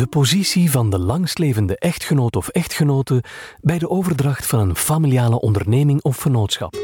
De 0.00 0.06
positie 0.06 0.70
van 0.70 0.90
de 0.90 0.98
langstlevende 0.98 1.78
echtgenoot 1.78 2.36
of 2.36 2.48
echtgenote 2.48 3.22
bij 3.60 3.78
de 3.78 3.90
overdracht 3.90 4.46
van 4.46 4.68
een 4.68 4.76
familiale 4.76 5.40
onderneming 5.40 6.02
of 6.02 6.16
vennootschap. 6.16 6.76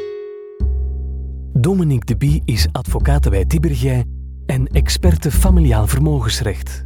Dominique 1.53 2.17
de 2.17 2.43
is 2.45 2.67
advocaat 2.73 3.31
bij 3.31 3.45
Tibergij 3.45 4.05
en 4.47 4.67
experte 4.67 5.31
familiaal 5.31 5.87
vermogensrecht. 5.87 6.85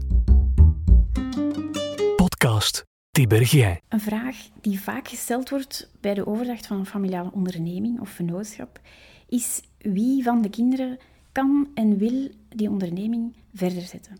Podcast 2.16 2.84
Tibergij. 3.10 3.80
Een 3.88 4.00
vraag 4.00 4.36
die 4.60 4.80
vaak 4.80 5.08
gesteld 5.08 5.50
wordt 5.50 5.90
bij 6.00 6.14
de 6.14 6.26
overdracht 6.26 6.66
van 6.66 6.78
een 6.78 6.86
familiale 6.86 7.32
onderneming 7.32 8.00
of 8.00 8.08
vennootschap 8.08 8.80
is 9.28 9.62
wie 9.78 10.22
van 10.22 10.42
de 10.42 10.50
kinderen 10.50 10.98
kan 11.32 11.68
en 11.74 11.98
wil 11.98 12.28
die 12.48 12.70
onderneming 12.70 13.34
verder 13.54 13.82
zetten. 13.82 14.18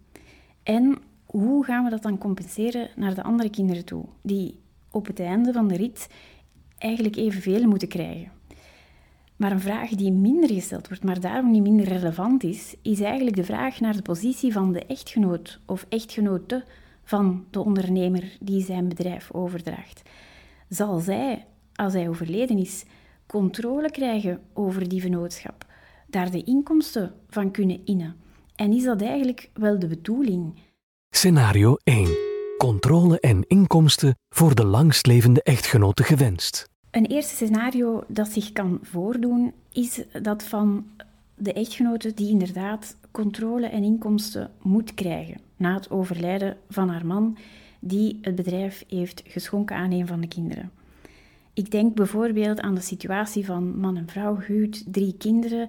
En 0.62 0.98
hoe 1.31 1.65
gaan 1.65 1.85
we 1.85 1.91
dat 1.91 2.03
dan 2.03 2.19
compenseren 2.19 2.89
naar 2.97 3.15
de 3.15 3.23
andere 3.23 3.51
kinderen 3.51 3.84
toe, 3.84 4.05
die 4.23 4.61
op 4.91 5.07
het 5.07 5.21
einde 5.21 5.52
van 5.52 5.69
de 5.69 5.77
rit 5.77 6.09
eigenlijk 6.79 7.16
evenveel 7.16 7.69
moeten 7.69 7.88
krijgen? 7.88 8.33
Maar 9.37 9.52
een 9.52 9.61
vraag 9.61 9.91
die 9.91 10.12
minder 10.12 10.52
gesteld 10.52 10.88
wordt, 10.88 11.05
maar 11.05 11.21
daarom 11.21 11.51
niet 11.51 11.62
minder 11.62 11.87
relevant 11.87 12.43
is, 12.43 12.74
is 12.83 13.01
eigenlijk 13.01 13.37
de 13.37 13.45
vraag 13.45 13.80
naar 13.80 13.97
de 13.97 14.02
positie 14.02 14.52
van 14.52 14.73
de 14.73 14.87
echtgenoot 14.87 15.61
of 15.66 15.87
echtgenote 15.88 16.65
van 17.02 17.45
de 17.51 17.60
ondernemer 17.60 18.37
die 18.41 18.65
zijn 18.65 18.88
bedrijf 18.88 19.33
overdraagt. 19.33 20.02
Zal 20.69 20.99
zij, 20.99 21.47
als 21.74 21.93
hij 21.93 22.09
overleden 22.09 22.59
is, 22.59 22.85
controle 23.27 23.91
krijgen 23.91 24.41
over 24.52 24.88
die 24.88 25.01
vennootschap, 25.01 25.66
daar 26.07 26.30
de 26.30 26.45
inkomsten 26.45 27.15
van 27.29 27.51
kunnen 27.51 27.80
innen? 27.85 28.16
En 28.55 28.73
is 28.73 28.85
dat 28.85 29.02
eigenlijk 29.02 29.51
wel 29.55 29.79
de 29.79 29.87
bedoeling? 29.87 30.55
Scenario 31.12 31.77
1. 31.84 32.09
Controle 32.59 33.20
en 33.20 33.45
inkomsten 33.46 34.14
voor 34.28 34.55
de 34.55 34.64
langstlevende 34.64 35.43
echtgenote 35.43 36.02
gewenst. 36.02 36.68
Een 36.90 37.07
eerste 37.07 37.35
scenario 37.35 38.04
dat 38.09 38.29
zich 38.29 38.52
kan 38.52 38.79
voordoen 38.82 39.52
is 39.73 40.02
dat 40.23 40.43
van 40.43 40.87
de 41.35 41.52
echtgenote 41.52 42.15
die 42.15 42.30
inderdaad 42.30 42.96
controle 43.10 43.66
en 43.66 43.82
inkomsten 43.82 44.51
moet 44.62 44.95
krijgen 44.95 45.40
na 45.57 45.74
het 45.74 45.90
overlijden 45.90 46.57
van 46.68 46.88
haar 46.88 47.07
man 47.07 47.37
die 47.80 48.18
het 48.23 48.35
bedrijf 48.35 48.85
heeft 48.88 49.23
geschonken 49.26 49.76
aan 49.76 49.92
een 49.92 50.07
van 50.07 50.20
de 50.20 50.29
kinderen. 50.29 50.70
Ik 51.52 51.70
denk 51.70 51.95
bijvoorbeeld 51.95 52.60
aan 52.60 52.74
de 52.74 52.80
situatie 52.80 53.45
van 53.45 53.79
man 53.79 53.96
en 53.96 54.09
vrouw, 54.09 54.35
gehuwd, 54.35 54.92
drie 54.92 55.15
kinderen 55.18 55.68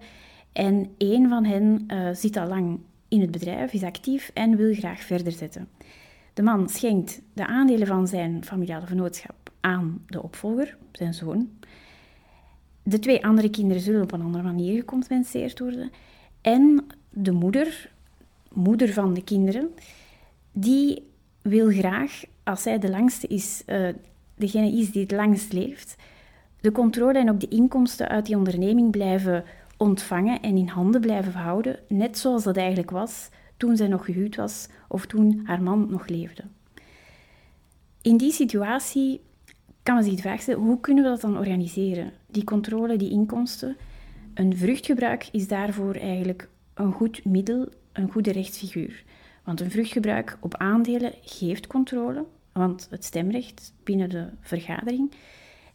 en 0.52 0.90
één 0.98 1.30
van 1.30 1.46
hen 1.46 1.84
uh, 1.88 2.10
zit 2.14 2.38
al 2.38 2.48
lang 2.48 2.80
in 3.12 3.22
het 3.22 3.32
bedrijf, 3.32 3.74
is 3.74 3.84
actief 3.84 4.32
en 4.34 4.56
wil 4.56 4.74
graag 4.74 5.02
verder 5.02 5.32
zetten. 5.32 5.68
De 6.34 6.42
man 6.42 6.70
schenkt 6.70 7.22
de 7.34 7.48
aandelen 7.48 7.88
van 7.88 8.08
zijn 8.08 8.46
familiale 8.46 8.86
vennootschap 8.86 9.52
aan 9.60 10.04
de 10.08 10.24
opvolger, 10.24 10.78
zijn 10.92 11.14
zoon. 11.14 11.50
De 12.84 13.00
twee 13.00 13.26
andere 13.26 13.50
kinderen 13.50 13.82
zullen 13.82 14.02
op 14.02 14.12
een 14.12 14.22
andere 14.22 14.44
manier 14.44 14.80
gecompenseerd 14.80 15.60
worden. 15.60 15.92
En 16.42 16.86
de 17.10 17.32
moeder, 17.32 17.92
moeder 18.52 18.94
van 18.94 19.14
de 19.14 19.24
kinderen, 19.24 19.70
die 20.52 21.08
wil 21.42 21.72
graag, 21.72 22.24
als 22.44 22.62
zij 22.62 22.80
de 22.80 22.90
langste 22.90 23.28
is, 23.28 23.64
uh, 23.68 23.90
degene 24.36 24.72
is 24.78 24.92
die 24.92 25.02
het 25.02 25.12
langst 25.12 25.54
leeft, 25.54 25.96
de 26.62 26.72
controle 26.72 27.20
en 27.20 27.30
ook 27.30 27.40
de 27.40 27.48
inkomsten 27.48 28.08
uit 28.08 28.26
die 28.26 28.38
onderneming 28.38 28.92
blijven 28.92 29.44
ontvangen 29.82 30.42
en 30.42 30.58
in 30.58 30.68
handen 30.68 31.02
blijven 31.02 31.34
houden, 31.34 31.80
net 31.88 32.18
zoals 32.18 32.44
dat 32.44 32.58
eigenlijk 32.58 32.92
was 32.92 33.30
toen 33.58 33.76
zij 33.76 33.88
nog 33.88 34.06
gehuwd 34.06 34.36
was 34.36 34.68
of 34.88 35.06
toen 35.06 35.42
haar 35.44 35.64
man 35.64 35.88
nog 35.90 36.08
leefde. 36.08 36.44
In 38.02 38.18
die 38.18 38.32
situatie 38.32 39.22
kan 39.84 39.96
men 39.96 40.04
zich 40.04 40.16
de 40.16 40.22
vraag 40.22 40.42
stellen, 40.42 40.62
hoe 40.62 40.80
kunnen 40.80 41.04
we 41.04 41.10
dat 41.10 41.22
dan 41.22 41.38
organiseren? 41.38 42.12
Die 42.28 42.44
controle, 42.44 42.98
die 42.98 43.10
inkomsten. 43.10 43.78
Een 44.34 44.58
vruchtgebruik 44.58 45.30
is 45.32 45.48
daarvoor 45.48 45.96
eigenlijk 45.96 46.50
een 46.74 46.92
goed 46.92 47.26
middel, 47.26 47.68
een 47.94 48.12
goede 48.12 48.32
rechtsfiguur. 48.32 49.04
Want 49.44 49.62
een 49.62 49.72
vruchtgebruik 49.72 50.38
op 50.40 50.56
aandelen 50.56 51.14
geeft 51.22 51.68
controle, 51.68 52.26
want 52.52 52.88
het 52.90 53.06
stemrecht 53.06 53.74
binnen 53.84 54.10
de 54.10 54.28
vergadering, 54.40 55.12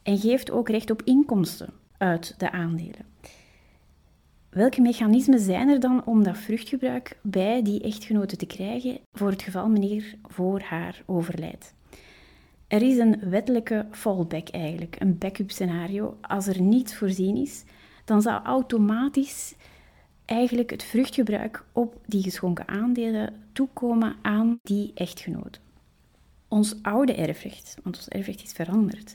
en 0.02 0.18
geeft 0.18 0.50
ook 0.50 0.68
recht 0.68 0.90
op 0.90 1.02
inkomsten 1.02 1.68
uit 1.98 2.34
de 2.38 2.50
aandelen. 2.50 3.14
Welke 4.56 4.80
mechanismen 4.80 5.40
zijn 5.40 5.68
er 5.68 5.80
dan 5.80 6.04
om 6.04 6.22
dat 6.22 6.38
vruchtgebruik 6.38 7.18
bij 7.22 7.62
die 7.62 7.82
echtgenote 7.82 8.36
te 8.36 8.46
krijgen 8.46 8.98
voor 9.12 9.30
het 9.30 9.42
geval 9.42 9.68
meneer 9.68 10.14
voor 10.22 10.60
haar 10.60 11.02
overlijdt? 11.06 11.74
Er 12.66 12.82
is 12.82 12.98
een 12.98 13.30
wettelijke 13.30 13.86
fallback 13.90 14.48
eigenlijk, 14.48 14.96
een 14.98 15.18
backup 15.18 15.50
scenario. 15.50 16.16
Als 16.20 16.46
er 16.46 16.60
niets 16.60 16.94
voorzien 16.94 17.36
is, 17.36 17.64
dan 18.04 18.22
zou 18.22 18.42
automatisch 18.42 19.54
eigenlijk 20.24 20.70
het 20.70 20.82
vruchtgebruik 20.82 21.64
op 21.72 22.00
die 22.06 22.22
geschonken 22.22 22.68
aandelen 22.68 23.34
toekomen 23.52 24.16
aan 24.22 24.58
die 24.62 24.92
echtgenote. 24.94 25.58
Ons 26.48 26.76
oude 26.82 27.14
erfrecht, 27.14 27.76
want 27.82 27.96
ons 27.96 28.08
erfrecht 28.08 28.42
is 28.42 28.52
veranderd, 28.52 29.14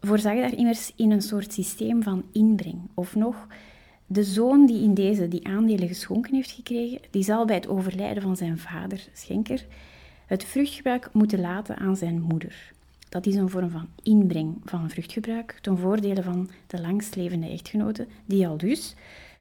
voorzag 0.00 0.34
daar 0.34 0.54
immers 0.54 0.92
in 0.96 1.10
een 1.10 1.22
soort 1.22 1.52
systeem 1.52 2.02
van 2.02 2.24
inbreng, 2.32 2.80
of 2.94 3.14
nog 3.14 3.46
de 4.06 4.24
zoon 4.24 4.66
die 4.66 4.82
in 4.82 4.94
deze 4.94 5.28
die 5.28 5.46
aandelen 5.46 5.88
geschonken 5.88 6.34
heeft 6.34 6.50
gekregen, 6.50 7.00
die 7.10 7.22
zal 7.22 7.44
bij 7.44 7.56
het 7.56 7.68
overlijden 7.68 8.22
van 8.22 8.36
zijn 8.36 8.58
vader, 8.58 9.08
schenker, 9.12 9.66
het 10.26 10.44
vruchtgebruik 10.44 11.08
moeten 11.12 11.40
laten 11.40 11.76
aan 11.76 11.96
zijn 11.96 12.20
moeder. 12.20 12.72
Dat 13.08 13.26
is 13.26 13.34
een 13.34 13.48
vorm 13.48 13.70
van 13.70 13.88
inbreng 14.02 14.56
van 14.64 14.90
vruchtgebruik 14.90 15.58
ten 15.60 15.78
voordele 15.78 16.22
van 16.22 16.50
de 16.66 16.80
langstlevende 16.80 17.48
echtgenote, 17.48 18.06
die 18.24 18.46
al 18.46 18.56
dus 18.56 18.94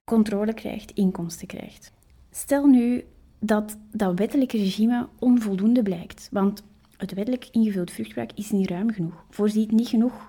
controle 0.03 0.53
krijgt, 0.53 0.91
inkomsten 0.91 1.47
krijgt. 1.47 1.91
Stel 2.31 2.65
nu 2.65 3.03
dat 3.39 3.77
dat 3.91 4.17
wettelijke 4.17 4.57
regime 4.57 5.07
onvoldoende 5.19 5.83
blijkt, 5.83 6.29
want 6.31 6.63
het 6.97 7.13
wettelijk 7.13 7.47
ingevuld 7.51 7.91
vruchtgebruik 7.91 8.31
is 8.35 8.51
niet 8.51 8.69
ruim 8.69 8.91
genoeg, 8.91 9.25
voorziet 9.29 9.71
niet 9.71 9.87
genoeg 9.87 10.27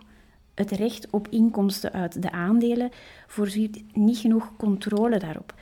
het 0.56 0.70
recht 0.70 1.06
op 1.10 1.28
inkomsten 1.28 1.92
uit 1.92 2.22
de 2.22 2.30
aandelen 2.30 2.90
voorziet 3.26 3.82
niet 3.92 4.18
genoeg 4.18 4.52
controle 4.56 5.18
daarop. 5.18 5.54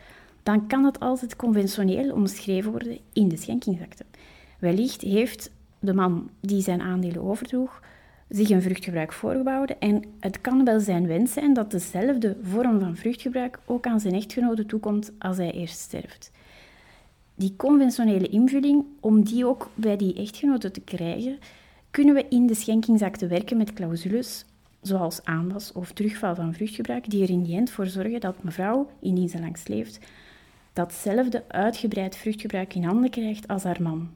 Dan 0.42 0.66
kan 0.66 0.84
het 0.84 1.00
altijd 1.00 1.36
conventioneel 1.36 2.12
omschreven 2.12 2.70
worden 2.70 2.98
in 3.12 3.28
de 3.28 3.36
schenkingsakte. 3.36 4.04
Wellicht 4.58 5.00
heeft 5.00 5.50
de 5.78 5.94
man 5.94 6.30
die 6.40 6.62
zijn 6.62 6.80
aandelen 6.80 7.22
overdroeg 7.22 7.82
zich 8.28 8.50
een 8.50 8.62
vruchtgebruik 8.62 9.12
voorgebouwd 9.12 9.70
en 9.78 10.02
het 10.20 10.40
kan 10.40 10.64
wel 10.64 10.80
zijn 10.80 11.06
wens 11.06 11.32
zijn 11.32 11.54
dat 11.54 11.70
dezelfde 11.70 12.36
vorm 12.42 12.80
van 12.80 12.96
vruchtgebruik 12.96 13.58
ook 13.66 13.86
aan 13.86 14.00
zijn 14.00 14.14
echtgenote 14.14 14.66
toekomt 14.66 15.12
als 15.18 15.36
hij 15.36 15.52
eerst 15.52 15.78
sterft. 15.78 16.30
Die 17.34 17.54
conventionele 17.56 18.28
invulling, 18.28 18.84
om 19.00 19.24
die 19.24 19.46
ook 19.46 19.70
bij 19.74 19.96
die 19.96 20.14
echtgenote 20.14 20.70
te 20.70 20.80
krijgen, 20.80 21.38
kunnen 21.90 22.14
we 22.14 22.26
in 22.28 22.46
de 22.46 22.54
schenkingsakte 22.54 23.26
werken 23.26 23.56
met 23.56 23.72
clausules 23.72 24.44
zoals 24.86 25.24
aanwas 25.24 25.72
of 25.72 25.92
terugval 25.92 26.34
van 26.34 26.54
vruchtgebruik, 26.54 27.10
die 27.10 27.22
er 27.22 27.30
in 27.30 27.42
die 27.42 27.56
end 27.56 27.70
voor 27.70 27.86
zorgen 27.86 28.20
dat 28.20 28.42
mevrouw, 28.42 28.90
indien 29.00 29.28
ze 29.28 29.40
langs 29.40 29.66
leeft, 29.66 29.98
datzelfde 30.72 31.44
uitgebreid 31.48 32.16
vruchtgebruik 32.16 32.74
in 32.74 32.84
handen 32.84 33.10
krijgt 33.10 33.48
als 33.48 33.62
haar 33.62 33.82
man. 33.82 34.10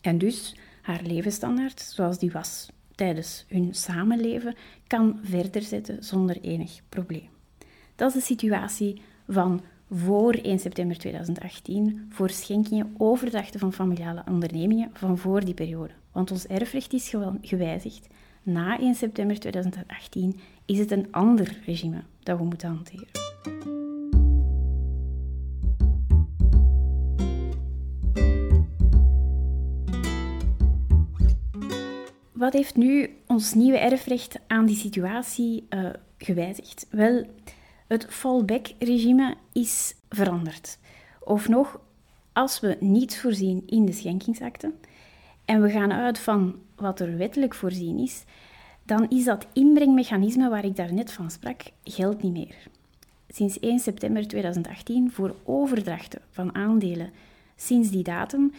En 0.00 0.18
dus 0.18 0.56
haar 0.82 1.02
levensstandaard, 1.02 1.80
zoals 1.80 2.18
die 2.18 2.30
was 2.30 2.70
tijdens 2.94 3.44
hun 3.48 3.74
samenleven, 3.74 4.54
kan 4.86 5.18
verder 5.22 5.62
zetten 5.62 6.04
zonder 6.04 6.40
enig 6.40 6.80
probleem. 6.88 7.28
Dat 7.96 8.08
is 8.08 8.14
de 8.14 8.20
situatie 8.20 9.02
van 9.28 9.60
voor 9.90 10.34
1 10.34 10.58
september 10.58 10.98
2018 10.98 12.06
voor 12.08 12.30
schenkingen 12.30 12.94
overdrachten 12.98 13.60
van 13.60 13.72
familiale 13.72 14.22
ondernemingen 14.28 14.90
van 14.92 15.18
voor 15.18 15.44
die 15.44 15.54
periode. 15.54 15.92
Want 16.12 16.30
ons 16.30 16.46
erfrecht 16.46 16.92
is 16.92 17.14
gewijzigd 17.40 18.06
na 18.42 18.78
1 18.78 18.94
september 18.94 19.38
2018 19.38 20.40
is 20.66 20.78
het 20.78 20.90
een 20.90 21.08
ander 21.10 21.58
regime 21.64 22.02
dat 22.22 22.38
we 22.38 22.44
moeten 22.44 22.68
hanteren. 22.68 23.06
Wat 32.32 32.52
heeft 32.52 32.76
nu 32.76 33.16
ons 33.26 33.54
nieuwe 33.54 33.78
erfrecht 33.78 34.38
aan 34.46 34.66
die 34.66 34.76
situatie 34.76 35.66
uh, 35.70 35.90
gewijzigd? 36.18 36.86
Wel, 36.90 37.26
het 37.88 38.06
fallback-regime 38.08 39.36
is 39.52 39.94
veranderd. 40.08 40.78
Of 41.20 41.48
nog, 41.48 41.80
als 42.32 42.60
we 42.60 42.76
niets 42.80 43.18
voorzien 43.18 43.62
in 43.66 43.84
de 43.84 43.92
schenkingsakte 43.92 44.72
en 45.44 45.62
we 45.62 45.70
gaan 45.70 45.92
uit 45.92 46.18
van 46.18 46.54
wat 46.76 47.00
er 47.00 47.16
wettelijk 47.16 47.54
voorzien 47.54 47.98
is, 47.98 48.24
dan 48.84 49.08
is 49.08 49.24
dat 49.24 49.46
inbrengmechanisme 49.52 50.48
waar 50.48 50.64
ik 50.64 50.76
daarnet 50.76 51.12
van 51.12 51.30
sprak, 51.30 51.62
geldt 51.84 52.22
niet 52.22 52.32
meer. 52.32 52.56
Sinds 53.28 53.60
1 53.60 53.78
september 53.78 54.28
2018 54.28 55.10
voor 55.10 55.34
overdrachten 55.44 56.20
van 56.30 56.54
aandelen 56.54 57.10
sinds 57.56 57.90
die 57.90 58.02
datum 58.02 58.52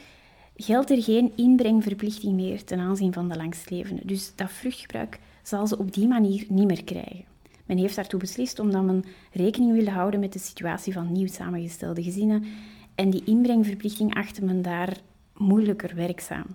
geldt 0.55 0.89
er 0.89 1.03
geen 1.03 1.31
inbrengverplichting 1.35 2.33
meer 2.33 2.63
ten 2.63 2.79
aanzien 2.79 3.13
van 3.13 3.29
de 3.29 3.35
langstlevende. 3.35 4.01
Dus 4.05 4.35
dat 4.35 4.51
vruchtgebruik 4.51 5.19
zal 5.41 5.67
ze 5.67 5.77
op 5.77 5.93
die 5.93 6.07
manier 6.07 6.45
niet 6.49 6.67
meer 6.67 6.83
krijgen. 6.83 7.25
Men 7.65 7.77
heeft 7.77 7.95
daartoe 7.95 8.19
beslist 8.19 8.59
omdat 8.59 8.83
men 8.83 9.03
rekening 9.31 9.71
wilde 9.71 9.91
houden 9.91 10.19
met 10.19 10.33
de 10.33 10.39
situatie 10.39 10.93
van 10.93 11.11
nieuw 11.11 11.27
samengestelde 11.27 12.03
gezinnen 12.03 12.43
en 12.95 13.09
die 13.09 13.23
inbrengverplichting 13.25 14.15
achtte 14.15 14.45
men 14.45 14.61
daar 14.61 14.97
moeilijker 15.37 15.95
werkzaam. 15.95 16.45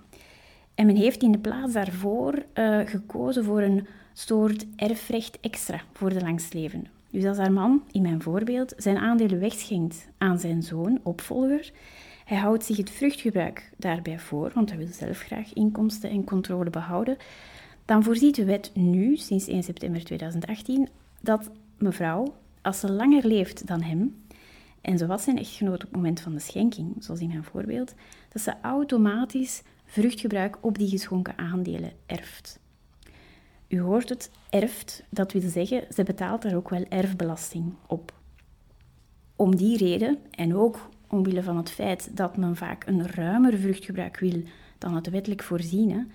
En 0.79 0.87
men 0.87 0.97
heeft 0.97 1.23
in 1.23 1.33
de 1.33 1.39
plaats 1.39 1.73
daarvoor 1.73 2.35
uh, 2.55 2.79
gekozen 2.85 3.45
voor 3.45 3.63
een 3.63 3.87
soort 4.13 4.67
erfrecht 4.77 5.41
extra 5.41 5.81
voor 5.93 6.13
de 6.13 6.21
langstlevende. 6.21 6.87
Dus 7.11 7.25
als 7.25 7.37
haar 7.37 7.53
man, 7.53 7.83
in 7.91 8.03
mijn 8.03 8.23
voorbeeld, 8.23 8.75
zijn 8.77 8.97
aandelen 8.97 9.41
wegschenkt 9.41 10.09
aan 10.19 10.39
zijn 10.39 10.63
zoon, 10.63 11.01
opvolger, 11.03 11.73
hij 12.25 12.37
houdt 12.37 12.65
zich 12.65 12.77
het 12.77 12.91
vruchtgebruik 12.91 13.71
daarbij 13.77 14.19
voor, 14.19 14.51
want 14.55 14.69
hij 14.69 14.79
wil 14.79 14.87
zelf 14.91 15.19
graag 15.19 15.53
inkomsten 15.53 16.11
en 16.11 16.25
controle 16.25 16.71
behouden, 16.71 17.17
dan 17.85 18.03
voorziet 18.03 18.35
de 18.35 18.45
wet 18.45 18.71
nu, 18.75 19.17
sinds 19.17 19.49
1 19.49 19.63
september 19.63 20.05
2018, 20.05 20.89
dat 21.21 21.51
mevrouw, 21.79 22.35
als 22.63 22.81
ze 22.81 22.93
langer 22.93 23.27
leeft 23.27 23.67
dan 23.67 23.83
hem, 23.83 24.23
en 24.81 24.99
ze 24.99 25.07
was 25.07 25.23
zijn 25.23 25.39
echtgenoot 25.39 25.75
op 25.75 25.81
het 25.81 25.97
moment 25.97 26.21
van 26.21 26.33
de 26.33 26.41
schenking, 26.41 26.95
zoals 26.99 27.21
in 27.21 27.29
mijn 27.29 27.45
voorbeeld, 27.45 27.95
dat 28.29 28.43
ze 28.43 28.53
automatisch 28.63 29.63
vruchtgebruik 29.89 30.59
op 30.61 30.79
die 30.79 30.89
geschonken 30.89 31.39
aandelen 31.39 31.93
erft. 32.07 32.59
U 33.69 33.81
hoort 33.81 34.09
het, 34.09 34.31
erft, 34.51 35.05
dat 35.09 35.33
wil 35.33 35.49
zeggen, 35.51 35.85
ze 35.95 36.03
betaalt 36.03 36.43
daar 36.43 36.55
ook 36.55 36.69
wel 36.69 36.85
erfbelasting 36.89 37.75
op. 37.87 38.13
Om 39.37 39.57
die 39.57 39.77
reden, 39.77 40.19
en 40.31 40.57
ook 40.57 40.89
omwille 41.07 41.43
van 41.43 41.57
het 41.57 41.71
feit 41.71 42.17
dat 42.17 42.37
men 42.37 42.57
vaak 42.57 42.87
een 42.87 43.07
ruimer 43.07 43.59
vruchtgebruik 43.59 44.19
wil 44.19 44.43
dan 44.79 44.95
het 44.95 45.11
wettelijk 45.11 45.43
voorziene, 45.43 46.07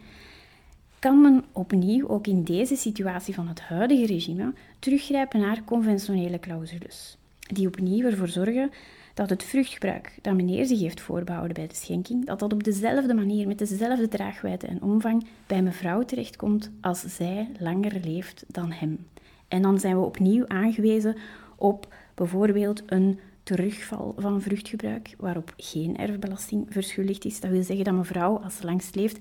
kan 0.99 1.21
men 1.21 1.43
opnieuw, 1.51 2.07
ook 2.07 2.27
in 2.27 2.43
deze 2.43 2.75
situatie 2.75 3.33
van 3.33 3.47
het 3.47 3.61
huidige 3.61 4.05
regime, 4.05 4.53
teruggrijpen 4.79 5.39
naar 5.39 5.63
conventionele 5.63 6.39
clausules, 6.39 7.17
die 7.39 7.67
opnieuw 7.67 8.05
ervoor 8.05 8.27
zorgen 8.27 8.71
dat 9.13 9.29
het 9.29 9.43
vruchtgebruik 9.43 10.17
dat 10.21 10.35
meneer 10.35 10.65
zich 10.65 10.79
heeft 10.79 11.01
voorbehouden 11.01 11.53
bij 11.53 11.67
de 11.67 11.75
schenking, 11.75 12.25
dat 12.25 12.39
dat 12.39 12.53
op 12.53 12.63
dezelfde 12.63 13.13
manier, 13.13 13.47
met 13.47 13.57
dezelfde 13.57 14.07
draagwijdte 14.07 14.67
en 14.67 14.81
omvang 14.81 15.25
bij 15.47 15.61
mevrouw 15.61 16.03
terechtkomt 16.03 16.71
als 16.81 17.01
zij 17.01 17.49
langer 17.59 17.99
leeft 18.03 18.43
dan 18.47 18.71
hem. 18.71 19.07
En 19.47 19.61
dan 19.61 19.79
zijn 19.79 19.95
we 19.95 20.05
opnieuw 20.05 20.47
aangewezen 20.47 21.15
op 21.55 21.93
bijvoorbeeld 22.13 22.83
een 22.85 23.19
terugval 23.43 24.13
van 24.17 24.41
vruchtgebruik, 24.41 25.15
waarop 25.17 25.53
geen 25.57 25.97
erfbelasting 25.97 26.65
verschuldigd 26.69 27.25
is. 27.25 27.39
Dat 27.39 27.51
wil 27.51 27.63
zeggen 27.63 27.85
dat 27.85 27.93
mevrouw, 27.93 28.37
als 28.37 28.57
ze 28.57 28.65
langst 28.65 28.95
leeft, 28.95 29.17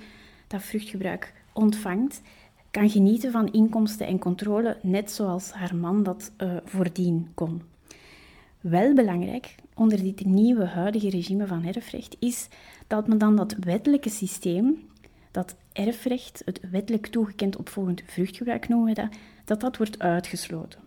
dat 0.47 0.63
vruchtgebruik 0.63 1.33
ontvangt, 1.53 2.23
kan 2.71 2.91
genieten 2.91 3.33
van 3.33 3.53
inkomsten 3.53 4.07
en 4.07 4.19
controle, 4.19 4.77
net 4.83 5.11
zoals 5.11 5.53
haar 5.53 5.77
man 5.77 6.03
dat 6.03 6.33
uh, 6.39 6.57
voordien 6.65 7.31
kon. 7.35 7.63
Wel 8.61 8.95
belangrijk 8.95 9.55
onder 9.83 10.03
dit 10.03 10.25
nieuwe 10.25 10.65
huidige 10.65 11.11
regime 11.11 11.47
van 11.47 11.65
erfrecht 11.65 12.17
is 12.19 12.49
dat 12.87 13.09
men 13.09 13.19
dan 13.19 13.37
dat 13.37 13.55
wettelijke 13.61 14.09
systeem, 14.09 14.89
dat 15.31 15.57
erfrecht, 15.73 16.43
het 16.45 16.61
wettelijk 16.71 17.07
toegekend 17.07 17.57
opvolgend 17.57 18.03
vruchtgebruik 18.07 18.69
noemen 18.69 18.95
we 18.95 19.01
dat, 19.01 19.09
dat 19.45 19.61
dat 19.61 19.77
wordt 19.77 19.99
uitgesloten. 19.99 20.81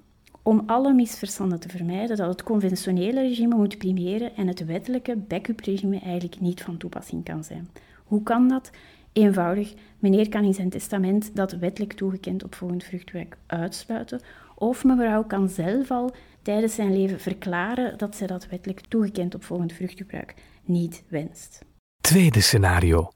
Om 0.43 0.63
alle 0.65 0.93
misverstanden 0.93 1.59
te 1.59 1.69
vermijden 1.69 2.17
dat 2.17 2.27
het 2.29 2.43
conventionele 2.43 3.21
regime 3.21 3.55
moet 3.55 3.77
primeren 3.77 4.35
en 4.35 4.47
het 4.47 4.65
wettelijke 4.65 5.15
backup 5.15 5.59
regime 5.59 5.99
eigenlijk 5.99 6.39
niet 6.41 6.61
van 6.61 6.77
toepassing 6.77 7.23
kan 7.23 7.43
zijn. 7.43 7.69
Hoe 8.03 8.23
kan 8.23 8.47
dat? 8.47 8.71
Eenvoudig, 9.13 9.73
meneer 9.99 10.29
kan 10.29 10.43
in 10.43 10.53
zijn 10.53 10.69
testament 10.69 11.35
dat 11.35 11.51
wettelijk 11.51 11.93
toegekend 11.93 12.43
opvolgend 12.43 12.83
vruchtgebruik 12.83 13.37
uitsluiten, 13.45 14.21
of 14.55 14.83
mevrouw 14.83 15.23
kan 15.23 15.49
zelf 15.49 15.91
al 15.91 16.11
tijdens 16.45 16.75
zijn 16.75 16.97
leven 16.97 17.19
verklaren 17.19 17.97
dat 17.97 18.15
zij 18.15 18.27
dat 18.27 18.47
wettelijk 18.47 18.81
toegekend 18.87 19.35
opvolgend 19.35 19.73
vruchtgebruik 19.73 20.33
niet 20.63 21.03
wenst. 21.07 21.65
Tweede 22.01 22.41
scenario. 22.41 23.09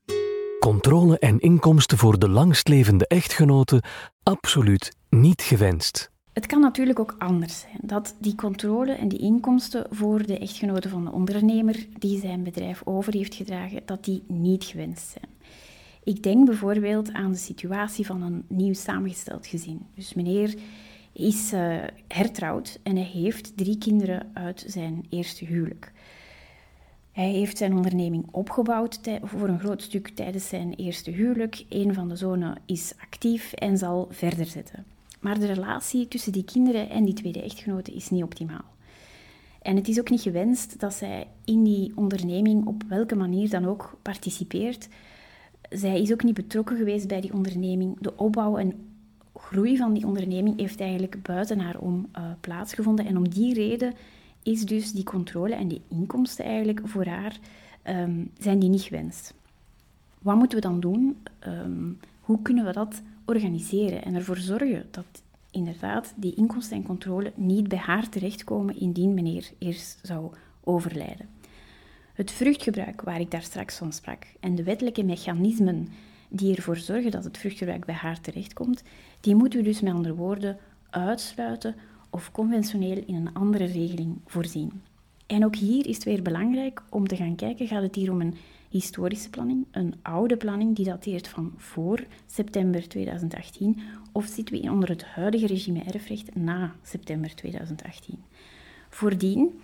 Controle 0.59 1.19
en 1.19 1.39
inkomsten 1.39 1.97
voor 1.97 2.19
de 2.19 2.29
langstlevende 2.29 3.07
echtgenoten 3.07 3.81
absoluut 4.23 4.95
niet 5.09 5.41
gewenst. 5.41 6.11
Het 6.33 6.45
kan 6.45 6.61
natuurlijk 6.61 6.99
ook 6.99 7.15
anders 7.17 7.59
zijn, 7.59 7.77
dat 7.81 8.15
die 8.19 8.35
controle 8.35 8.91
en 8.91 9.07
die 9.07 9.19
inkomsten 9.19 9.85
voor 9.89 10.25
de 10.25 10.39
echtgenoten 10.39 10.89
van 10.89 11.05
de 11.05 11.11
ondernemer 11.11 11.85
die 11.99 12.19
zijn 12.19 12.43
bedrijf 12.43 12.81
over 12.83 13.13
heeft 13.13 13.35
gedragen, 13.35 13.81
dat 13.85 14.05
die 14.05 14.23
niet 14.27 14.63
gewenst 14.63 15.09
zijn. 15.09 15.29
Ik 16.03 16.23
denk 16.23 16.45
bijvoorbeeld 16.45 17.13
aan 17.13 17.31
de 17.31 17.37
situatie 17.37 18.05
van 18.05 18.21
een 18.21 18.45
nieuw 18.47 18.73
samengesteld 18.73 19.47
gezin. 19.47 19.85
Dus 19.95 20.13
meneer 20.13 20.55
is 21.13 21.53
uh, 21.53 21.77
hertrouwd 22.07 22.79
en 22.83 22.95
hij 22.95 23.05
heeft 23.05 23.57
drie 23.57 23.77
kinderen 23.77 24.31
uit 24.33 24.63
zijn 24.67 25.05
eerste 25.09 25.45
huwelijk. 25.45 25.91
Hij 27.11 27.29
heeft 27.29 27.57
zijn 27.57 27.75
onderneming 27.75 28.25
opgebouwd 28.31 28.99
voor 29.23 29.47
een 29.47 29.59
groot 29.59 29.81
stuk 29.81 30.09
tijdens 30.09 30.47
zijn 30.47 30.73
eerste 30.73 31.11
huwelijk. 31.11 31.65
Een 31.69 31.93
van 31.93 32.09
de 32.09 32.15
zonen 32.15 32.57
is 32.65 32.93
actief 33.01 33.53
en 33.53 33.77
zal 33.77 34.07
verder 34.11 34.45
zetten. 34.45 34.85
Maar 35.19 35.39
de 35.39 35.45
relatie 35.45 36.07
tussen 36.07 36.31
die 36.31 36.43
kinderen 36.43 36.89
en 36.89 37.05
die 37.05 37.13
tweede 37.13 37.41
echtgenote 37.41 37.91
is 37.91 38.09
niet 38.09 38.23
optimaal. 38.23 38.65
En 39.61 39.75
het 39.75 39.87
is 39.87 39.99
ook 39.99 40.09
niet 40.09 40.21
gewenst 40.21 40.79
dat 40.79 40.93
zij 40.93 41.27
in 41.45 41.63
die 41.63 41.91
onderneming 41.95 42.65
op 42.65 42.83
welke 42.87 43.15
manier 43.15 43.49
dan 43.49 43.65
ook 43.65 43.97
participeert. 44.01 44.87
Zij 45.69 46.01
is 46.01 46.11
ook 46.11 46.23
niet 46.23 46.33
betrokken 46.33 46.77
geweest 46.77 47.07
bij 47.07 47.21
die 47.21 47.33
onderneming. 47.33 47.97
De 47.99 48.17
opbouw 48.17 48.57
en 48.57 48.88
groei 49.39 49.77
van 49.77 49.93
die 49.93 50.05
onderneming 50.05 50.59
heeft 50.59 50.79
eigenlijk 50.79 51.21
buiten 51.21 51.59
haar 51.59 51.77
om 51.77 52.09
uh, 52.17 52.23
plaatsgevonden. 52.39 53.05
En 53.05 53.17
om 53.17 53.29
die 53.29 53.53
reden 53.53 53.93
is 54.43 54.65
dus 54.65 54.91
die 54.91 55.03
controle 55.03 55.55
en 55.55 55.67
die 55.67 55.81
inkomsten 55.87 56.45
eigenlijk 56.45 56.81
voor 56.83 57.05
haar, 57.05 57.39
um, 57.83 58.31
zijn 58.37 58.59
die 58.59 58.69
niet 58.69 58.81
gewenst. 58.81 59.33
Wat 60.21 60.35
moeten 60.35 60.57
we 60.57 60.67
dan 60.67 60.79
doen? 60.79 61.17
Um, 61.47 61.99
hoe 62.21 62.41
kunnen 62.41 62.65
we 62.65 62.71
dat 62.71 63.01
organiseren 63.25 64.03
en 64.03 64.15
ervoor 64.15 64.37
zorgen 64.37 64.87
dat 64.91 65.23
inderdaad 65.51 66.13
die 66.15 66.35
inkomsten 66.35 66.77
en 66.77 66.83
controle 66.83 67.31
niet 67.35 67.67
bij 67.67 67.77
haar 67.77 68.09
terechtkomen 68.09 68.79
indien 68.79 69.13
meneer 69.13 69.51
eerst 69.57 69.99
zou 70.01 70.31
overlijden? 70.63 71.29
Het 72.13 72.31
vruchtgebruik 72.31 73.01
waar 73.01 73.19
ik 73.19 73.31
daar 73.31 73.41
straks 73.41 73.77
van 73.77 73.93
sprak 73.93 74.25
en 74.39 74.55
de 74.55 74.63
wettelijke 74.63 75.03
mechanismen 75.03 75.87
die 76.29 76.55
ervoor 76.55 76.77
zorgen 76.77 77.11
dat 77.11 77.23
het 77.23 77.37
vruchtgebruik 77.37 77.85
bij 77.85 77.95
haar 77.95 78.21
terechtkomt, 78.21 78.83
die 79.19 79.35
moeten 79.35 79.59
we 79.59 79.65
dus 79.65 79.81
met 79.81 79.93
andere 79.93 80.15
woorden 80.15 80.57
uitsluiten 80.89 81.75
of 82.09 82.31
conventioneel 82.31 83.03
in 83.05 83.15
een 83.15 83.33
andere 83.33 83.65
regeling 83.65 84.17
voorzien. 84.25 84.81
En 85.27 85.45
ook 85.45 85.55
hier 85.55 85.87
is 85.87 85.95
het 85.95 86.03
weer 86.03 86.21
belangrijk 86.21 86.81
om 86.89 87.07
te 87.07 87.15
gaan 87.15 87.35
kijken, 87.35 87.67
gaat 87.67 87.81
het 87.81 87.95
hier 87.95 88.11
om 88.11 88.21
een 88.21 88.35
historische 88.69 89.29
planning, 89.29 89.65
een 89.71 89.93
oude 90.01 90.37
planning 90.37 90.75
die 90.75 90.85
dateert 90.85 91.27
van 91.27 91.53
voor 91.57 92.05
september 92.25 92.87
2018, 92.87 93.79
of 94.11 94.25
zitten 94.25 94.61
we 94.61 94.71
onder 94.71 94.89
het 94.89 95.03
huidige 95.03 95.47
regime 95.47 95.83
erfrecht 95.83 96.35
na 96.35 96.75
september 96.83 97.35
2018? 97.35 98.23
Voordien, 98.89 99.59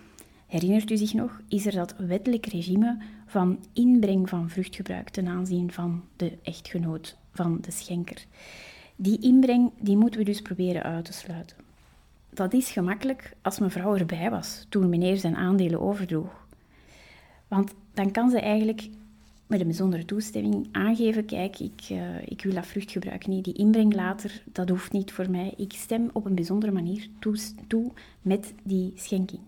herinnert 0.46 0.90
u 0.90 0.96
zich 0.96 1.14
nog, 1.14 1.40
is 1.48 1.66
er 1.66 1.72
dat 1.72 1.94
wettelijk 1.98 2.46
regime 2.46 2.98
van 3.26 3.58
inbreng 3.72 4.28
van 4.28 4.50
vruchtgebruik 4.50 5.08
ten 5.08 5.26
aanzien 5.26 5.72
van 5.72 6.04
de 6.16 6.38
echtgenoot 6.42 7.16
van 7.32 7.58
de 7.60 7.70
schenker. 7.70 8.24
Die 8.96 9.20
inbreng 9.20 9.70
die 9.80 9.96
moeten 9.96 10.20
we 10.20 10.26
dus 10.26 10.42
proberen 10.42 10.82
uit 10.82 11.04
te 11.04 11.12
sluiten. 11.12 11.56
Dat 12.30 12.52
is 12.52 12.70
gemakkelijk 12.70 13.32
als 13.42 13.58
mevrouw 13.58 13.96
erbij 13.96 14.30
was 14.30 14.66
toen 14.68 14.88
meneer 14.88 15.16
zijn 15.16 15.36
aandelen 15.36 15.80
overdroeg. 15.80 16.46
Want 17.48 17.74
dan 17.94 18.10
kan 18.10 18.30
ze 18.30 18.40
eigenlijk 18.40 18.88
met 19.46 19.60
een 19.60 19.66
bijzondere 19.66 20.04
toestemming 20.04 20.68
aangeven: 20.72 21.24
kijk, 21.24 21.58
ik, 21.58 21.88
uh, 21.90 22.22
ik 22.24 22.42
wil 22.42 22.54
dat 22.54 22.66
vruchtgebruik 22.66 23.26
niet. 23.26 23.44
Die 23.44 23.54
inbreng 23.54 23.94
later, 23.94 24.42
dat 24.52 24.68
hoeft 24.68 24.92
niet 24.92 25.12
voor 25.12 25.30
mij. 25.30 25.54
Ik 25.56 25.72
stem 25.72 26.10
op 26.12 26.24
een 26.24 26.34
bijzondere 26.34 26.72
manier 26.72 27.08
toe, 27.18 27.36
toe 27.66 27.92
met 28.22 28.54
die 28.62 28.92
schenking. 28.94 29.40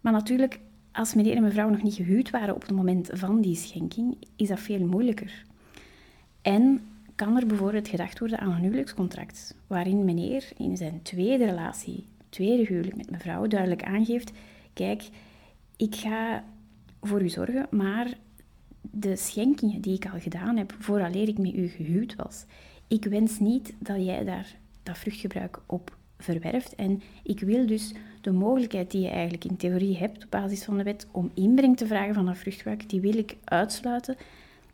Maar 0.00 0.12
natuurlijk, 0.12 0.60
als 0.92 1.14
meneer 1.14 1.36
en 1.36 1.42
mevrouw 1.42 1.68
nog 1.68 1.82
niet 1.82 1.94
gehuwd 1.94 2.30
waren 2.30 2.54
op 2.54 2.62
het 2.62 2.70
moment 2.70 3.10
van 3.12 3.40
die 3.40 3.56
schenking, 3.56 4.16
is 4.36 4.48
dat 4.48 4.60
veel 4.60 4.86
moeilijker. 4.86 5.44
En 6.42 6.80
kan 7.14 7.36
er 7.36 7.46
bijvoorbeeld 7.46 7.88
gedacht 7.88 8.18
worden 8.18 8.38
aan 8.38 8.50
een 8.50 8.62
huwelijkscontract, 8.62 9.54
waarin 9.66 10.04
meneer 10.04 10.48
in 10.56 10.76
zijn 10.76 11.02
tweede 11.02 11.44
relatie, 11.44 12.06
tweede 12.28 12.66
huwelijk 12.66 12.96
met 12.96 13.10
mevrouw, 13.10 13.46
duidelijk 13.46 13.82
aangeeft: 13.82 14.32
kijk, 14.72 15.08
ik 15.76 15.94
ga 15.94 16.44
voor 17.00 17.22
u 17.22 17.28
zorgen, 17.28 17.66
maar 17.70 18.18
de 18.80 19.16
schenkingen 19.16 19.80
die 19.80 19.94
ik 19.94 20.06
al 20.12 20.20
gedaan 20.20 20.56
heb 20.56 20.74
vooraleer 20.78 21.28
ik 21.28 21.38
met 21.38 21.54
u 21.54 21.68
gehuwd 21.68 22.14
was, 22.16 22.44
ik 22.88 23.04
wens 23.04 23.38
niet 23.38 23.74
dat 23.78 24.04
jij 24.04 24.24
daar 24.24 24.56
dat 24.82 24.98
vruchtgebruik 24.98 25.58
op 25.66 25.96
verwerft 26.18 26.74
en 26.74 27.02
ik 27.22 27.40
wil 27.40 27.66
dus 27.66 27.94
de 28.20 28.32
mogelijkheid 28.32 28.90
die 28.90 29.00
je 29.00 29.08
eigenlijk 29.08 29.44
in 29.44 29.56
theorie 29.56 29.96
hebt 29.96 30.24
op 30.24 30.30
basis 30.30 30.64
van 30.64 30.76
de 30.76 30.82
wet 30.82 31.06
om 31.10 31.30
inbreng 31.34 31.76
te 31.76 31.86
vragen 31.86 32.14
van 32.14 32.26
dat 32.26 32.36
vruchtgebruik, 32.36 32.88
die 32.88 33.00
wil 33.00 33.16
ik 33.16 33.36
uitsluiten. 33.44 34.16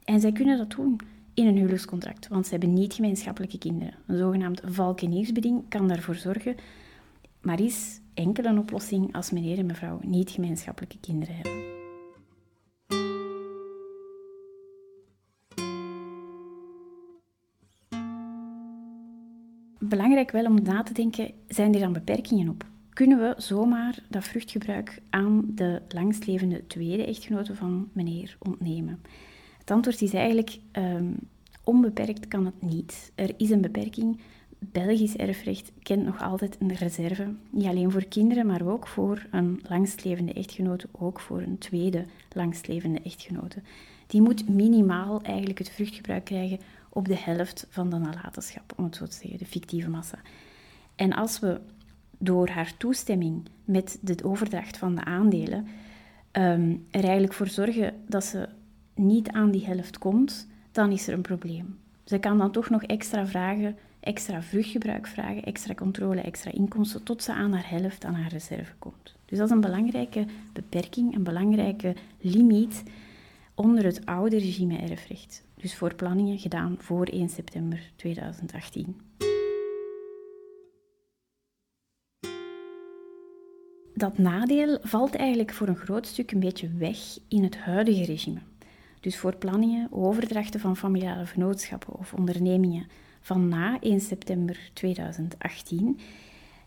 En 0.05 0.21
zij 0.21 0.33
kunnen 0.33 0.59
dat 0.59 0.71
doen 0.71 1.01
in 1.35 1.47
een 1.47 1.57
huwelijkscontract, 1.57 2.29
want 2.29 2.45
ze 2.45 2.51
hebben 2.51 2.73
niet 2.73 2.95
gemeenschappelijke 2.95 3.59
kinderen. 3.59 3.95
Een 4.07 4.19
zogenaamd 4.19 4.61
valkeniersbeding 4.65 5.63
kan 5.69 5.89
daarvoor 5.89 6.15
zorgen, 6.15 6.57
maar 7.41 7.61
is 7.61 8.01
enkel 8.15 8.45
een 8.45 8.59
oplossing 8.59 9.15
als 9.15 9.31
meneer 9.31 9.59
en 9.59 9.67
mevrouw 9.67 9.99
niet 10.03 10.31
gemeenschappelijke 10.31 10.99
kinderen 11.01 11.35
hebben. 11.35 11.75
Belangrijk 19.79 20.31
wel 20.31 20.45
om 20.45 20.63
na 20.63 20.83
te 20.83 20.93
denken, 20.93 21.31
zijn 21.49 21.75
er 21.75 21.81
dan 21.81 21.93
beperkingen 21.93 22.49
op? 22.49 22.65
Kunnen 22.97 23.19
we 23.19 23.35
zomaar 23.37 23.99
dat 24.09 24.25
vruchtgebruik 24.25 25.03
aan 25.11 25.43
de 25.55 25.83
langstlevende 25.89 26.67
tweede 26.67 27.07
echtgenote 27.07 27.55
van 27.55 27.89
meneer 27.93 28.37
ontnemen? 28.39 29.01
Het 29.59 29.71
antwoord 29.71 30.03
is 30.03 30.15
eigenlijk 30.15 30.59
um, 30.73 31.15
onbeperkt 31.65 32.29
kan 32.29 32.45
het 32.45 32.63
niet. 32.63 33.13
Er 33.15 33.35
is 33.37 33.51
een 33.51 33.61
beperking. 33.61 34.21
Belgisch 34.59 35.17
erfrecht 35.17 35.73
kent 35.83 36.05
nog 36.05 36.23
altijd 36.23 36.57
een 36.61 36.75
reserve, 36.75 37.35
niet 37.51 37.67
alleen 37.67 37.91
voor 37.91 38.05
kinderen, 38.05 38.47
maar 38.47 38.67
ook 38.67 38.87
voor 38.87 39.27
een 39.31 39.61
langstlevende 39.69 40.33
echtgenote, 40.33 40.89
ook 40.93 41.21
voor 41.21 41.41
een 41.41 41.59
tweede 41.59 42.05
langstlevende 42.33 43.01
echtgenote. 43.01 43.61
Die 44.07 44.21
moet 44.21 44.49
minimaal 44.49 45.23
eigenlijk 45.23 45.59
het 45.59 45.71
vruchtgebruik 45.71 46.25
krijgen 46.25 46.59
op 46.89 47.09
de 47.09 47.17
helft 47.19 47.67
van 47.71 47.91
de 47.91 47.99
nalatenschap, 47.99 48.73
om 48.77 48.85
het 48.85 48.97
zo 48.97 49.07
te 49.07 49.17
zeggen, 49.17 49.39
de 49.39 49.47
fictieve 49.47 49.91
massa. 49.91 50.19
En 50.95 51.13
als 51.13 51.39
we 51.39 51.61
door 52.19 52.49
haar 52.49 52.77
toestemming 52.77 53.49
met 53.65 53.99
de 54.01 54.25
overdracht 54.25 54.79
van 54.79 54.95
de 54.95 55.05
aandelen 55.05 55.67
um, 56.33 56.87
er 56.91 57.05
eigenlijk 57.05 57.33
voor 57.33 57.49
zorgen 57.49 57.95
dat 58.07 58.25
ze 58.25 58.49
niet 58.95 59.31
aan 59.31 59.51
die 59.51 59.67
helft 59.67 59.99
komt, 59.99 60.49
dan 60.73 60.93
is 60.93 61.09
er 61.09 61.15
een 61.15 61.21
probleem. 61.21 61.79
Ze 62.05 62.19
kan 62.19 62.39
dan 62.39 62.51
toch 62.51 62.71
nog 62.71 62.83
extra 62.83 63.27
vragen, 63.27 63.77
extra 64.01 64.43
vruchtgebruik 64.43 65.07
vragen, 65.07 65.43
extra 65.43 65.75
controle, 65.75 66.21
extra 66.21 66.53
inkomsten, 66.53 67.03
tot 67.03 67.23
ze 67.23 67.33
aan 67.33 67.53
haar 67.53 67.71
helft 67.71 68.05
aan 68.05 68.15
haar 68.15 68.31
reserve 68.31 68.73
komt. 68.79 69.15
Dus 69.25 69.39
dat 69.39 69.47
is 69.47 69.55
een 69.55 69.61
belangrijke 69.61 70.25
beperking, 70.53 71.15
een 71.15 71.23
belangrijke 71.23 71.95
limiet 72.21 72.83
onder 73.55 73.85
het 73.85 74.07
oude 74.07 74.39
regime 74.39 74.79
erfrecht. 74.79 75.45
Dus 75.55 75.75
voor 75.75 75.95
planningen 75.95 76.39
gedaan 76.39 76.77
voor 76.79 77.07
1 77.07 77.29
september 77.29 77.91
2018. 77.97 79.06
Dat 83.99 84.19
nadeel 84.19 84.79
valt 84.83 85.15
eigenlijk 85.15 85.53
voor 85.53 85.69
een 85.69 85.77
groot 85.77 86.07
stuk 86.07 86.33
een 86.33 86.41
beetje 86.41 86.69
weg 86.69 86.99
in 87.29 87.43
het 87.43 87.57
huidige 87.57 88.05
regime. 88.05 88.39
Dus 89.01 89.17
voor 89.17 89.37
planningen, 89.37 89.89
overdrachten 89.91 90.61
van 90.61 90.77
familiale 90.77 91.27
vennootschappen 91.27 91.99
of 91.99 92.13
ondernemingen 92.13 92.87
van 93.21 93.49
na 93.49 93.81
1 93.81 94.01
september 94.01 94.71
2018 94.73 95.99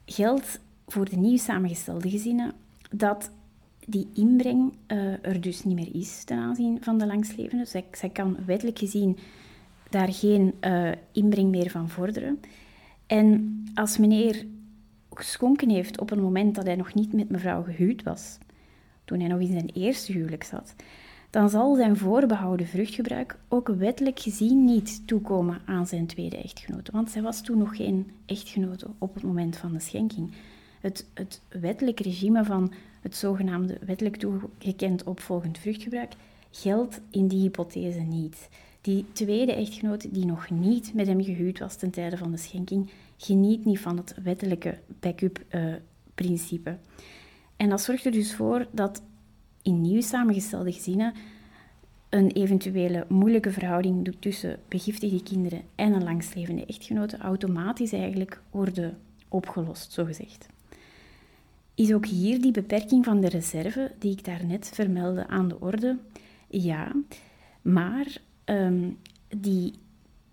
geldt 0.05 0.59
voor 0.87 1.09
de 1.09 1.15
nieuw 1.15 1.37
samengestelde 1.37 2.09
gezinnen 2.09 2.51
dat 2.91 3.31
die 3.85 4.07
inbreng 4.13 4.73
uh, 4.87 5.25
er 5.25 5.41
dus 5.41 5.63
niet 5.63 5.75
meer 5.75 5.95
is 5.95 6.23
ten 6.23 6.37
aanzien 6.37 6.77
van 6.81 6.97
de 6.97 7.05
langslevende. 7.05 7.65
Zij, 7.65 7.85
zij 7.91 8.09
kan 8.09 8.37
wettelijk 8.45 8.79
gezien 8.79 9.17
daar 9.89 10.13
geen 10.13 10.53
uh, 10.61 10.91
inbreng 11.11 11.49
meer 11.49 11.69
van 11.69 11.89
vorderen. 11.89 12.39
En 13.07 13.63
als 13.73 13.97
meneer 13.97 14.45
geschonken 15.19 15.69
heeft 15.69 15.99
op 15.99 16.11
een 16.11 16.21
moment 16.21 16.55
dat 16.55 16.65
hij 16.65 16.75
nog 16.75 16.93
niet 16.93 17.13
met 17.13 17.29
mevrouw 17.29 17.63
gehuwd 17.63 18.03
was, 18.03 18.37
toen 19.05 19.19
hij 19.19 19.29
nog 19.29 19.39
in 19.39 19.51
zijn 19.51 19.69
eerste 19.73 20.11
huwelijk 20.11 20.43
zat, 20.43 20.75
dan 21.29 21.49
zal 21.49 21.75
zijn 21.75 21.97
voorbehouden 21.97 22.67
vruchtgebruik 22.67 23.37
ook 23.47 23.67
wettelijk 23.67 24.19
gezien 24.19 24.65
niet 24.65 25.07
toekomen 25.07 25.61
aan 25.65 25.87
zijn 25.87 26.05
tweede 26.05 26.37
echtgenote, 26.37 26.91
want 26.91 27.11
zij 27.11 27.21
was 27.21 27.41
toen 27.41 27.57
nog 27.57 27.75
geen 27.75 28.11
echtgenote 28.25 28.87
op 28.97 29.13
het 29.13 29.23
moment 29.23 29.57
van 29.57 29.73
de 29.73 29.79
schenking. 29.79 30.31
Het, 30.81 31.05
het 31.13 31.41
wettelijk 31.49 31.99
regime 31.99 32.43
van 32.43 32.73
het 33.01 33.15
zogenaamde 33.15 33.77
wettelijk 33.85 34.15
toegekend 34.15 35.03
opvolgend 35.03 35.57
vruchtgebruik 35.57 36.13
geldt 36.51 37.01
in 37.11 37.27
die 37.27 37.41
hypothese 37.41 37.99
niet. 37.99 38.49
Die 38.89 39.05
tweede 39.11 39.53
echtgenoot 39.53 40.13
die 40.13 40.25
nog 40.25 40.49
niet 40.49 40.93
met 40.93 41.07
hem 41.07 41.23
gehuwd 41.23 41.59
was 41.59 41.75
ten 41.75 41.89
tijde 41.89 42.17
van 42.17 42.31
de 42.31 42.37
schenking, 42.37 42.89
geniet 43.17 43.65
niet 43.65 43.79
van 43.79 43.97
het 43.97 44.15
wettelijke 44.23 44.77
backup-principe. 44.99 46.77
en 47.57 47.69
dat 47.69 47.81
zorgt 47.81 48.05
er 48.05 48.11
dus 48.11 48.35
voor 48.35 48.67
dat 48.71 49.01
in 49.61 49.81
nieuw 49.81 50.01
samengestelde 50.01 50.71
gezinnen 50.71 51.13
een 52.09 52.31
eventuele 52.31 53.05
moeilijke 53.09 53.51
verhouding 53.51 54.15
tussen 54.19 54.59
begiftigde 54.67 55.23
kinderen 55.23 55.61
en 55.75 55.93
een 55.93 56.03
langslevende 56.03 56.65
echtgenote 56.65 57.17
automatisch 57.17 57.93
eigenlijk 57.93 58.41
worden 58.51 58.97
opgelost, 59.27 59.91
zogezegd. 59.91 60.47
Is 61.75 61.93
ook 61.93 62.05
hier 62.05 62.41
die 62.41 62.51
beperking 62.51 63.05
van 63.05 63.21
de 63.21 63.29
reserve, 63.29 63.91
die 63.99 64.11
ik 64.11 64.25
daarnet 64.25 64.71
vermeldde, 64.73 65.27
aan 65.27 65.47
de 65.47 65.59
orde? 65.59 65.97
Ja, 66.47 66.91
maar 67.61 68.21
um, 68.49 68.97
die, 69.27 69.73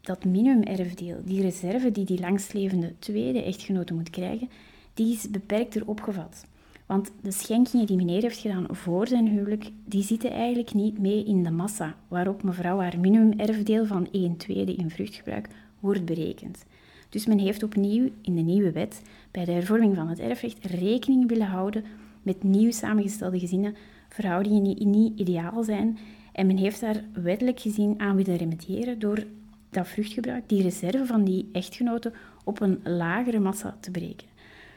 dat 0.00 0.24
minimumerfdeel, 0.24 1.16
die 1.24 1.42
reserve 1.42 1.90
die 1.92 2.04
die 2.04 2.20
langstlevende 2.20 2.94
tweede 2.98 3.42
echtgenote 3.42 3.94
moet 3.94 4.10
krijgen, 4.10 4.48
die 4.94 5.12
is 5.12 5.30
beperkter 5.30 5.82
opgevat. 5.86 6.46
Want 6.86 7.12
de 7.22 7.30
schenkingen 7.30 7.86
die 7.86 7.96
meneer 7.96 8.22
heeft 8.22 8.38
gedaan 8.38 8.66
voor 8.70 9.06
zijn 9.08 9.28
huwelijk, 9.28 9.70
die 9.84 10.02
zitten 10.02 10.30
eigenlijk 10.30 10.74
niet 10.74 10.98
mee 10.98 11.24
in 11.24 11.42
de 11.42 11.50
massa 11.50 11.96
waarop 12.08 12.42
mevrouw 12.42 12.78
haar 12.78 13.00
minimumerfdeel 13.00 13.86
van 13.86 14.08
1 14.12 14.36
tweede 14.36 14.74
in 14.74 14.90
vruchtgebruik 14.90 15.48
wordt 15.80 16.04
berekend. 16.04 16.64
Dus 17.08 17.26
men 17.26 17.38
heeft 17.38 17.62
opnieuw 17.62 18.10
in 18.22 18.34
de 18.34 18.42
nieuwe 18.42 18.72
wet 18.72 19.02
bij 19.30 19.44
de 19.44 19.52
hervorming 19.52 19.96
van 19.96 20.08
het 20.08 20.18
erfrecht 20.18 20.64
rekening 20.64 21.28
willen 21.28 21.46
houden 21.46 21.84
met 22.22 22.42
nieuw 22.42 22.70
samengestelde 22.70 23.38
gezinnen, 23.38 23.76
verhoudingen 24.08 24.62
die 24.62 24.86
niet 24.86 25.18
ideaal 25.18 25.62
zijn. 25.62 25.98
En 26.36 26.46
men 26.46 26.56
heeft 26.56 26.80
daar 26.80 27.04
wettelijk 27.12 27.60
gezien 27.60 28.00
aan 28.00 28.16
willen 28.16 28.36
remediëren 28.36 28.98
door 28.98 29.24
dat 29.70 29.88
vruchtgebruik, 29.88 30.48
die 30.48 30.62
reserve 30.62 31.06
van 31.06 31.24
die 31.24 31.48
echtgenoten, 31.52 32.12
op 32.44 32.60
een 32.60 32.80
lagere 32.84 33.38
massa 33.38 33.76
te 33.80 33.90
breken. 33.90 34.26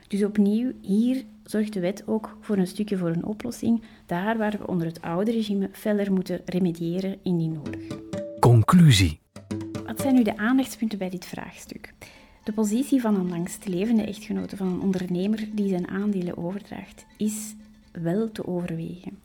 Dus 0.08 0.24
opnieuw, 0.24 0.72
hier 0.82 1.24
zorgt 1.44 1.74
de 1.74 1.80
wet 1.80 2.04
ook 2.08 2.38
voor 2.42 2.58
een 2.58 2.68
stukje 2.68 2.98
voor 2.98 3.10
een 3.10 3.26
oplossing, 3.26 3.82
daar 4.06 4.38
waar 4.38 4.58
we 4.58 4.68
onder 4.68 4.88
het 4.88 5.02
oude 5.02 5.32
regime 5.32 5.70
feller 5.72 6.14
moeten 6.14 6.42
remediëren 6.46 7.18
indien 7.24 7.52
nodig. 7.52 7.82
Conclusie. 8.40 9.20
Wat 9.86 10.02
zijn 10.02 10.16
nu 10.16 10.24
de 10.24 10.38
aandachtspunten 10.38 10.98
bij 10.98 11.10
dit 11.10 11.26
vraagstuk? 11.26 11.94
De 12.44 12.54
positie 12.54 13.02
van 13.02 13.16
een 13.16 13.30
langstlevende 13.30 14.04
echtgenote 14.04 14.58
van 14.58 14.68
een 14.68 14.82
ondernemer 14.82 15.50
die 15.52 15.70
zijn 15.70 15.88
aandelen 15.88 16.38
overdraagt, 16.38 17.06
is 17.18 17.56
wel 17.92 18.32
te 18.32 18.48
overwegen. 18.48 19.20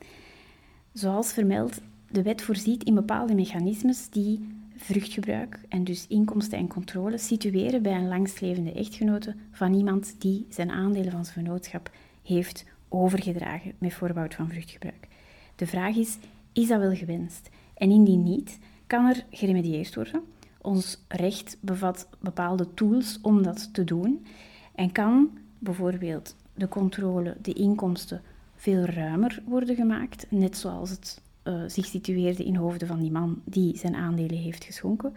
Zoals 0.92 1.32
vermeld, 1.32 1.80
de 2.14 2.22
wet 2.22 2.42
voorziet 2.42 2.84
in 2.84 2.94
bepaalde 2.94 3.34
mechanismes 3.34 4.10
die 4.10 4.48
vruchtgebruik 4.76 5.60
en 5.68 5.84
dus 5.84 6.06
inkomsten 6.06 6.58
en 6.58 6.68
controle 6.68 7.18
situeren 7.18 7.82
bij 7.82 7.94
een 7.94 8.08
langstlevende 8.08 8.72
echtgenote 8.72 9.34
van 9.50 9.74
iemand 9.74 10.14
die 10.18 10.46
zijn 10.48 10.70
aandelen 10.70 11.10
van 11.10 11.24
zijn 11.24 11.44
vennootschap 11.44 11.90
heeft 12.22 12.64
overgedragen 12.88 13.72
met 13.78 13.94
voorbehoud 13.94 14.34
van 14.34 14.48
vruchtgebruik. 14.48 15.08
De 15.56 15.66
vraag 15.66 15.96
is, 15.96 16.18
is 16.52 16.68
dat 16.68 16.80
wel 16.80 16.94
gewenst? 16.94 17.50
En 17.74 17.90
indien 17.90 18.22
niet, 18.22 18.58
kan 18.86 19.06
er 19.06 19.24
geremedieerd 19.30 19.94
worden 19.94 20.22
ons 20.60 20.98
recht 21.08 21.56
bevat 21.60 22.08
bepaalde 22.20 22.74
tools 22.74 23.18
om 23.22 23.42
dat 23.42 23.74
te 23.74 23.84
doen 23.84 24.26
en 24.74 24.92
kan 24.92 25.38
bijvoorbeeld 25.58 26.36
de 26.54 26.68
controle, 26.68 27.36
de 27.42 27.52
inkomsten 27.52 28.22
veel 28.56 28.84
ruimer 28.84 29.42
worden 29.44 29.76
gemaakt, 29.76 30.26
net 30.28 30.56
zoals 30.56 30.90
het 30.90 31.22
uh, 31.44 31.62
zich 31.66 31.86
situeerde 31.86 32.44
in 32.44 32.56
hoofden 32.56 32.88
van 32.88 33.00
die 33.00 33.10
man 33.10 33.42
die 33.44 33.78
zijn 33.78 33.94
aandelen 33.94 34.38
heeft 34.38 34.64
geschonken. 34.64 35.14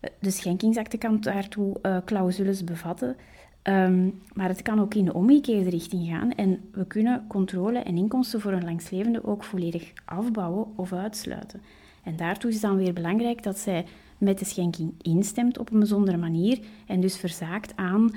Eh, 0.00 0.10
de 0.20 0.30
schenkingsakte 0.30 0.98
kan 0.98 1.20
daartoe 1.20 1.76
uh, 1.82 1.96
clausules 2.04 2.64
bevatten, 2.64 3.16
um, 3.62 4.22
maar 4.32 4.48
het 4.48 4.62
kan 4.62 4.80
ook 4.80 4.94
in 4.94 5.04
de 5.04 5.14
omgekeerde 5.14 5.70
richting 5.70 6.08
gaan 6.08 6.32
en 6.32 6.60
we 6.72 6.86
kunnen 6.86 7.24
controle 7.28 7.78
en 7.78 7.96
inkomsten 7.96 8.40
voor 8.40 8.52
een 8.52 8.64
langslevende 8.64 9.24
ook 9.24 9.44
volledig 9.44 9.92
afbouwen 10.04 10.66
of 10.76 10.92
uitsluiten. 10.92 11.60
En 12.02 12.16
daartoe 12.16 12.50
is 12.50 12.60
dan 12.60 12.76
weer 12.76 12.92
belangrijk 12.92 13.42
dat 13.42 13.58
zij 13.58 13.84
met 14.18 14.38
de 14.38 14.44
schenking 14.44 14.94
instemt 15.02 15.58
op 15.58 15.72
een 15.72 15.78
bijzondere 15.78 16.16
manier 16.16 16.58
en 16.86 17.00
dus 17.00 17.16
verzaakt 17.16 17.76
aan 17.76 18.10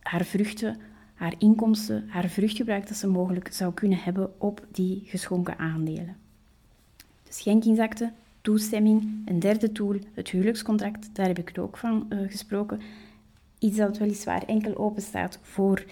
haar 0.00 0.24
vruchten, 0.24 0.80
haar 1.14 1.34
inkomsten, 1.38 2.04
haar 2.08 2.28
vruchtgebruik 2.28 2.88
dat 2.88 2.96
ze 2.96 3.08
mogelijk 3.08 3.52
zou 3.52 3.74
kunnen 3.74 3.98
hebben 3.98 4.40
op 4.40 4.66
die 4.72 5.02
geschonken 5.04 5.58
aandelen. 5.58 6.21
Schenkingsakte, 7.32 8.12
toestemming, 8.40 9.22
een 9.24 9.38
derde 9.38 9.72
tool, 9.72 9.96
het 10.14 10.28
huwelijkscontract, 10.30 11.08
daar 11.12 11.26
heb 11.26 11.38
ik 11.38 11.48
het 11.48 11.58
ook 11.58 11.76
van 11.76 12.06
uh, 12.08 12.30
gesproken. 12.30 12.80
Iets 13.58 13.76
dat 13.76 13.98
weliswaar 13.98 14.42
enkel 14.42 14.76
openstaat 14.76 15.38
voor 15.42 15.84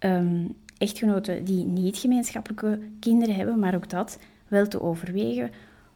um, 0.00 0.54
echtgenoten 0.78 1.44
die 1.44 1.64
niet 1.64 1.96
gemeenschappelijke 1.96 2.80
kinderen 3.00 3.34
hebben, 3.34 3.58
maar 3.58 3.74
ook 3.74 3.90
dat 3.90 4.18
wel 4.48 4.68
te 4.68 4.82
overwegen. 4.82 5.50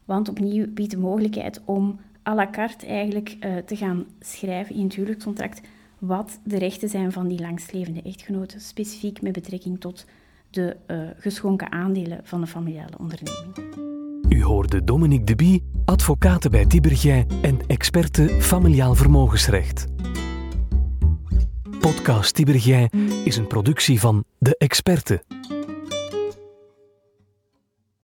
Want 0.04 0.28
opnieuw 0.28 0.66
biedt 0.72 0.90
de 0.90 0.98
mogelijkheid 0.98 1.60
om 1.64 2.00
à 2.26 2.34
la 2.34 2.50
carte 2.50 2.86
eigenlijk 2.86 3.36
uh, 3.40 3.56
te 3.56 3.76
gaan 3.76 4.06
schrijven 4.20 4.74
in 4.74 4.84
het 4.84 4.94
huwelijkscontract 4.94 5.60
wat 5.98 6.38
de 6.44 6.58
rechten 6.58 6.88
zijn 6.88 7.12
van 7.12 7.28
die 7.28 7.40
langstlevende 7.40 8.02
echtgenoten, 8.02 8.60
specifiek 8.60 9.22
met 9.22 9.32
betrekking 9.32 9.80
tot 9.80 10.04
de 10.50 10.76
uh, 10.86 11.08
geschonken 11.18 11.72
aandelen 11.72 12.20
van 12.22 12.40
de 12.40 12.46
familiale 12.46 12.98
onderneming. 12.98 13.97
U 14.28 14.42
hoorde 14.42 14.84
Dominique 14.84 15.24
Deby, 15.24 15.62
advocaat 15.84 16.50
bij 16.50 16.66
Tibergij 16.66 17.26
en 17.42 17.58
experte 17.66 18.28
familiaal 18.28 18.94
vermogensrecht. 18.94 19.86
Podcast 21.80 22.34
Tibergij 22.34 22.90
is 23.24 23.36
een 23.36 23.46
productie 23.46 24.00
van 24.00 24.24
De 24.38 24.56
Experte. 24.56 25.24